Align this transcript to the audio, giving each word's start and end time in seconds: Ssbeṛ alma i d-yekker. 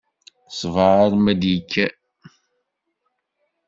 Ssbeṛ 0.49 0.97
alma 1.05 1.29
i 1.31 1.35
d-yekker. 1.41 1.91